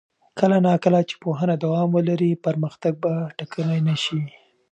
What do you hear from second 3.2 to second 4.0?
ټکنی نه